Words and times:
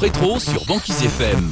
Rétro 0.00 0.38
sur 0.38 0.64
Banquise 0.66 1.02
FM. 1.04 1.50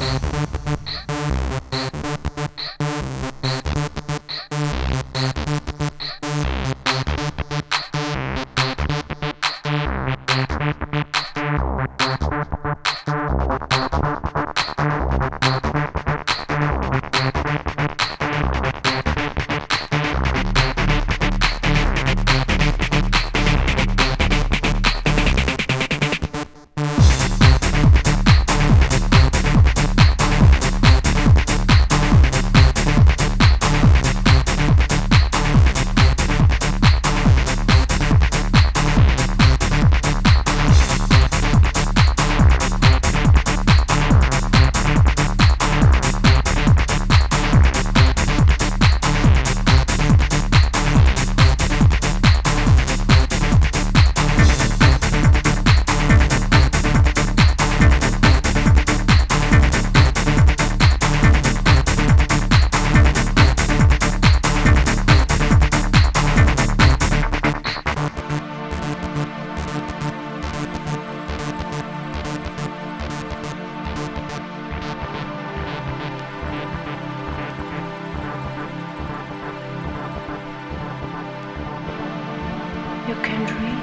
You 83.12 83.19
can 83.19 83.44
dream. 83.44 83.81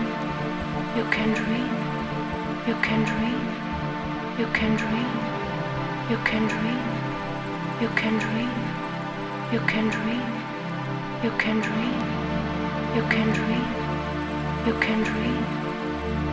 You 0.98 1.04
can 1.16 1.34
dream. 1.40 1.70
You 2.68 2.76
can 2.82 3.04
dream. 3.10 3.42
You 4.40 4.48
can 4.58 4.76
dream. 4.76 5.12
You 6.10 6.18
can 6.26 6.48
dream. 6.48 6.82
You 7.80 7.90
can 8.00 8.18
dream. 8.18 8.56
You 9.54 9.60
can 9.68 9.90
dream. 9.92 10.26
You 11.24 11.32
can 11.38 11.62
dream. 11.62 12.00
You 12.96 13.04
can 13.14 13.32
dream. 13.38 13.66
You 14.66 14.74
can 14.82 15.04
dream. 15.04 15.46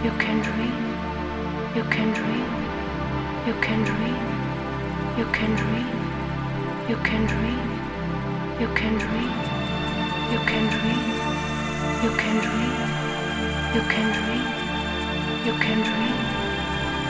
You 0.04 0.12
can 0.22 0.40
dream. 0.40 0.80
You 1.76 1.84
can 1.92 2.12
dream. 2.14 2.48
You 3.46 3.54
can 3.60 3.84
dream. 3.84 4.16
You 5.18 5.26
can 5.36 5.54
dream. 5.60 5.88
You 6.88 6.96
can 7.04 7.26
dream. 7.26 7.68
You 8.60 8.68
can 8.78 8.98
dream. 8.98 9.32
You 10.32 10.38
can 10.48 10.68
dream. 10.70 11.15
You 12.04 12.10
can 12.10 12.36
dream. 12.40 12.76
You 13.74 13.82
can 13.92 14.08
dream. 14.16 14.44
You 15.46 15.54
can 15.64 15.78
dream. 15.88 16.16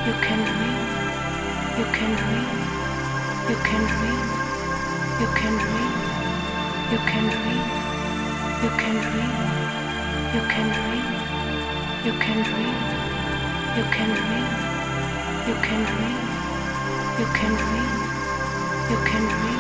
You 0.07 0.15
can 0.25 0.41
dream. 0.47 0.79
You 1.79 1.85
can 1.97 2.13
dream. 2.23 2.49
You 3.51 3.57
can 3.67 3.83
dream. 3.93 4.21
You 5.21 5.29
can 5.39 5.55
dream. 5.65 5.93
You 6.93 6.99
can 7.11 7.27
dream. 7.35 7.65
You 8.63 8.71
can 8.81 8.97
dream. 9.07 9.35
You 12.05 12.13
can 12.23 12.39
dream. 12.47 12.79
You 13.77 13.85
can 13.95 14.09
dream. 14.19 14.49
You 15.47 15.55
can 15.67 15.83
dream. 15.91 16.19
You 17.19 17.27
can 17.39 17.53
dream. 17.57 17.91
You 18.91 18.99
can 19.05 19.25
dream. 19.35 19.56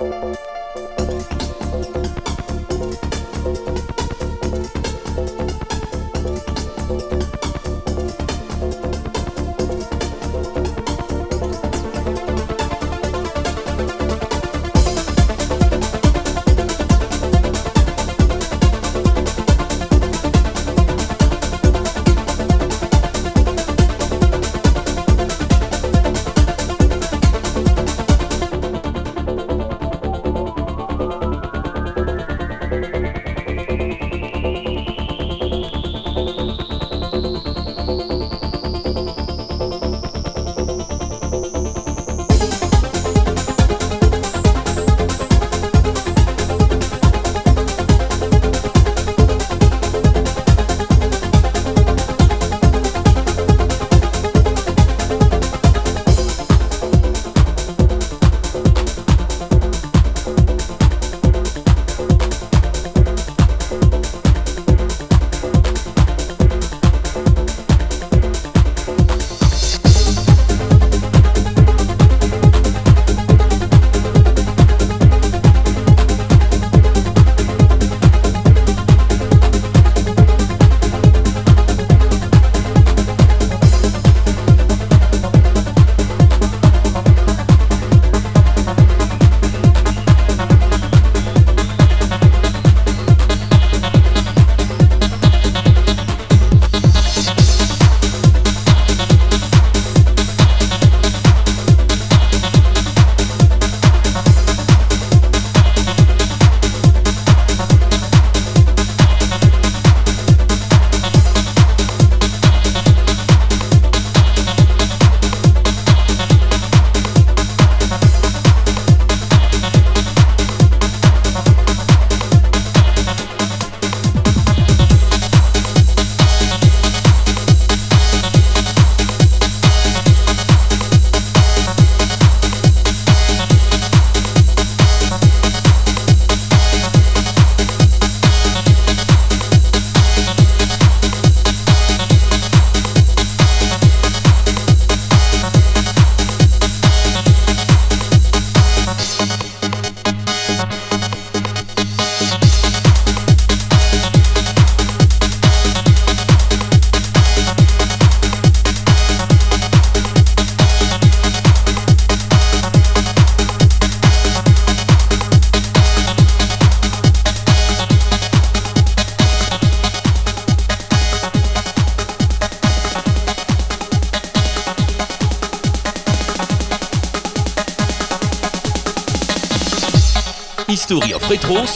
Música 0.00 0.38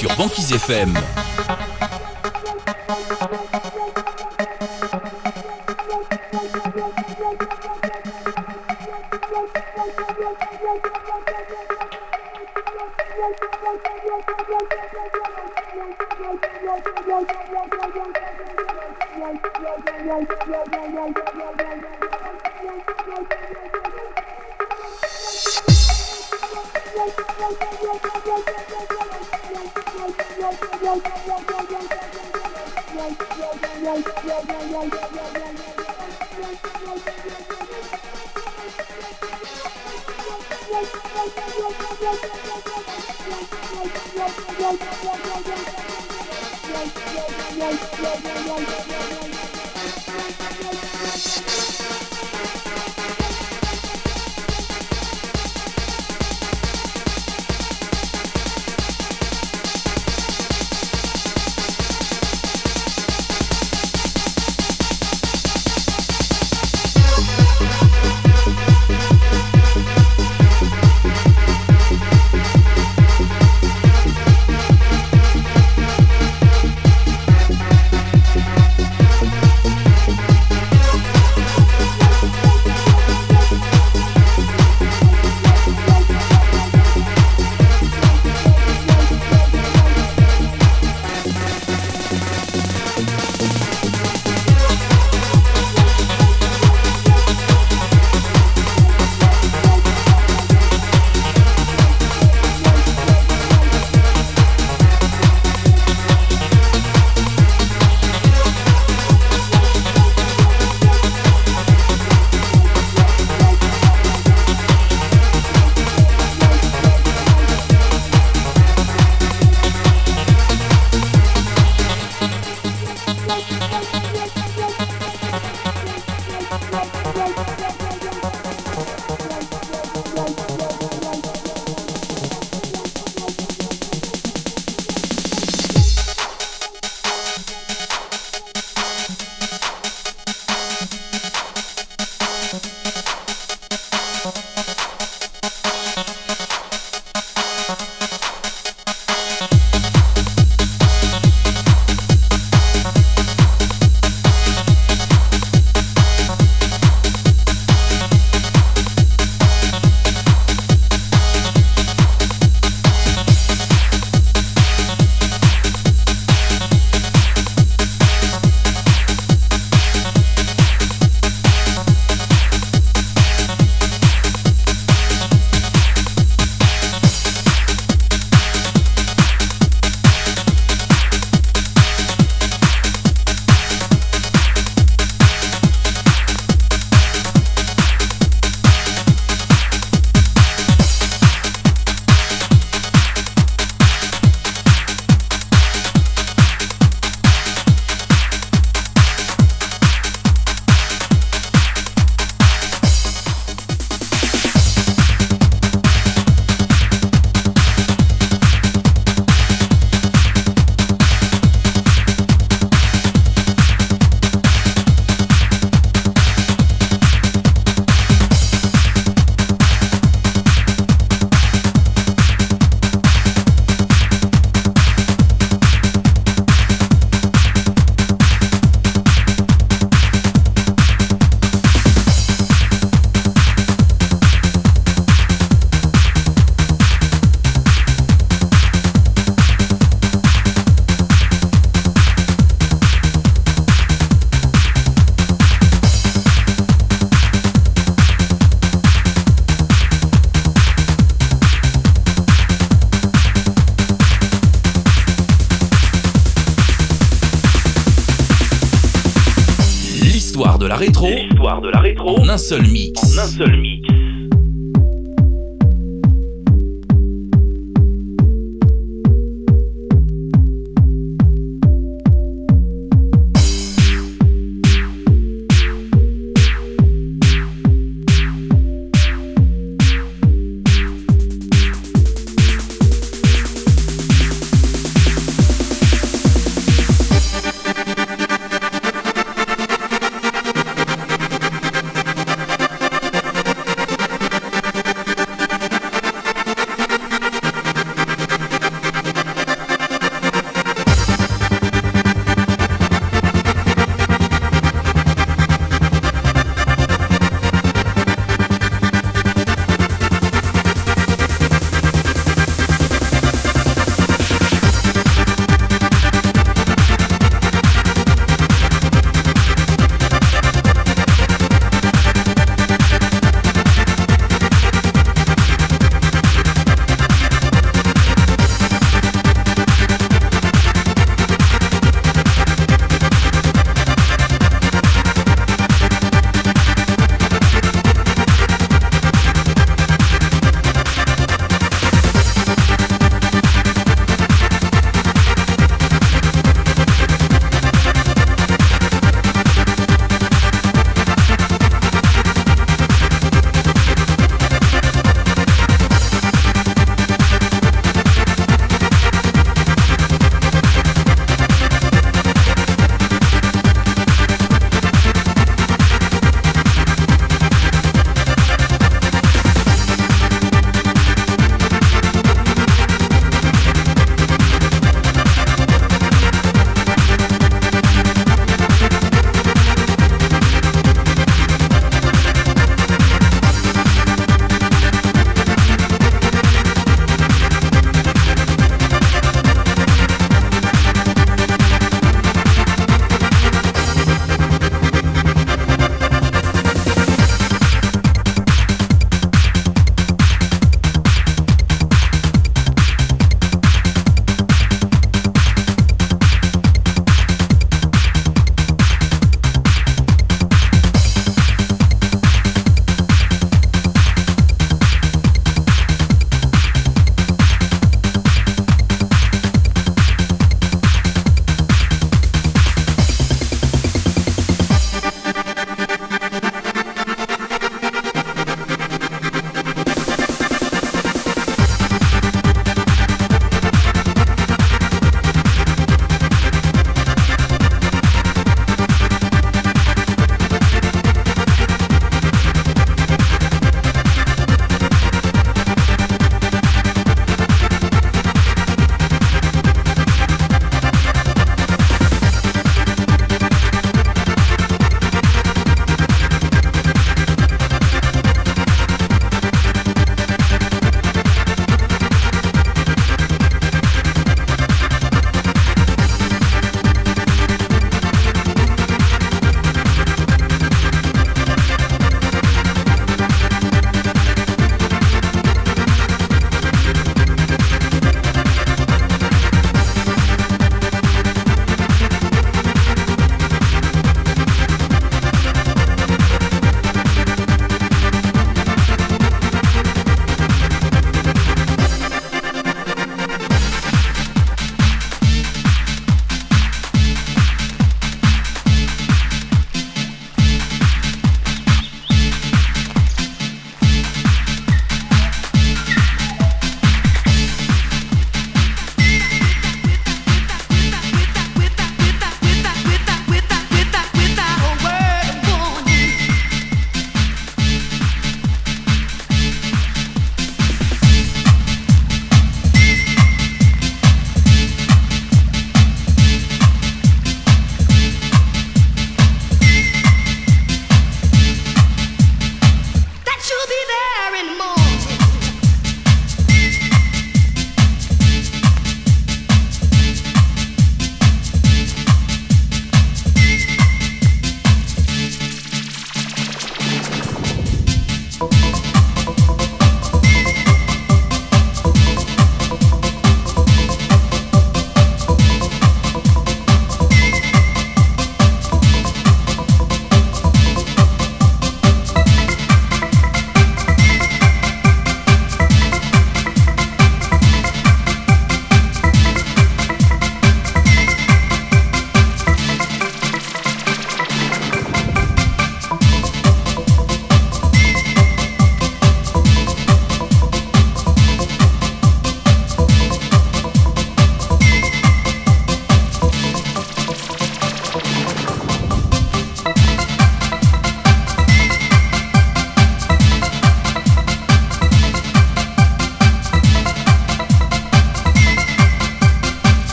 sur 0.00 0.16
Banquise 0.16 0.50
FM. 0.52 0.94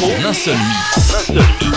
micro. 0.00 0.22
L'insoluble. 0.22 1.69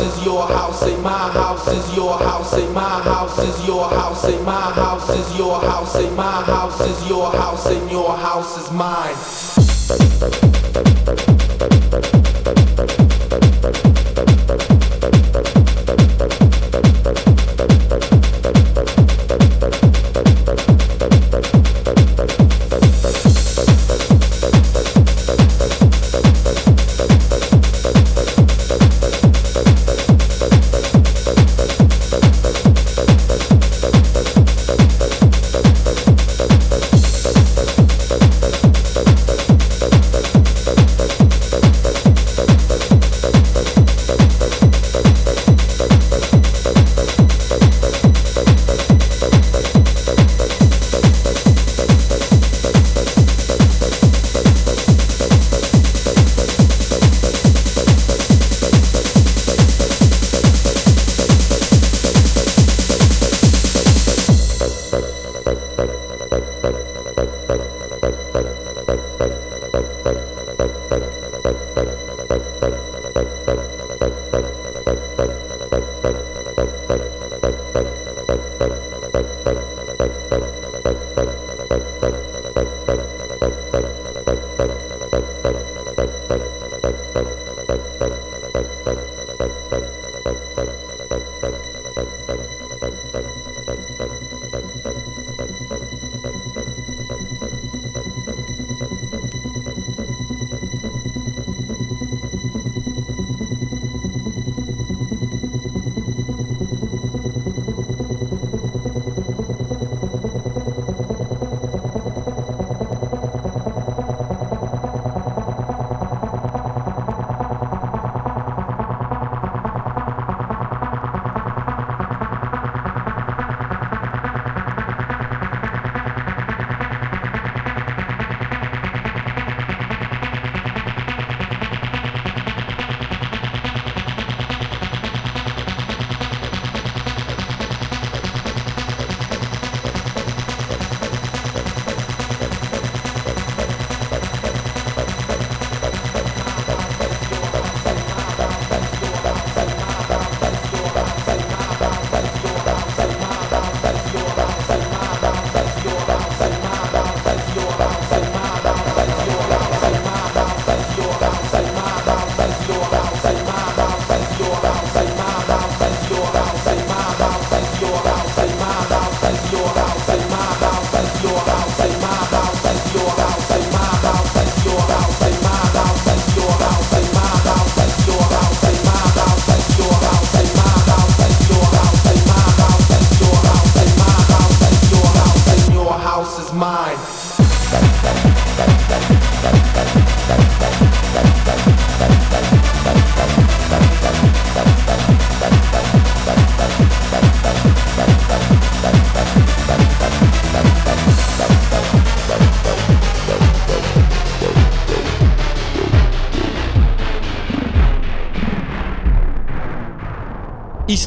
Is 0.00 0.24
your 0.24 0.46
house, 0.46 0.80
say 0.80 0.96
my 1.02 1.10
house 1.10 1.68
is 1.68 1.96
your 1.96 2.18
house, 2.18 2.50
say 2.50 2.68
my 2.72 3.00
house 3.02 3.38
is 3.38 3.66
your 3.66 3.88
house, 3.88 4.22
say 4.22 4.42
my 4.42 4.52
house 4.52 5.10
is 5.10 5.38
your 5.38 5.60
house, 5.60 5.92
say 5.92 6.10
my 6.14 6.42
house 6.42 6.80
is 6.80 7.08
your 7.08 7.30
house, 7.30 7.66
and 7.66 7.90
your 7.90 8.16
house 8.16 8.56
is 8.58 8.70
mine. 8.72 10.47